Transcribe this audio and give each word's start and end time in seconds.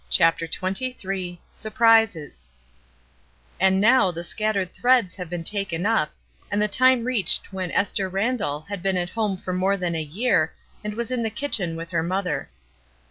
CHAPTER 0.09 0.47
XXIII 0.47 1.39
SURPRISES 1.53 2.51
AND 3.59 3.79
now 3.79 4.09
the 4.09 4.23
scattered 4.23 4.73
threads 4.73 5.13
have 5.13 5.29
been 5.29 5.43
taken 5.43 5.85
up, 5.85 6.11
and 6.49 6.59
the 6.59 6.67
time 6.67 7.03
reached 7.03 7.53
when 7.53 7.69
Esther 7.69 8.09
Randall 8.09 8.61
had 8.61 8.81
been 8.81 8.97
at 8.97 9.11
home 9.11 9.37
for 9.37 9.53
more 9.53 9.77
than 9.77 9.93
a 9.93 10.01
year, 10.01 10.53
and 10.83 10.95
was 10.95 11.11
in 11.11 11.21
the 11.21 11.29
kitchen 11.29 11.75
with 11.75 11.91
her 11.91 12.01
mother. 12.01 12.49